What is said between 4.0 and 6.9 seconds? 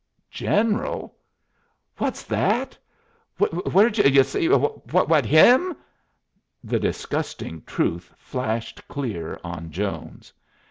y'u see What? Him?" The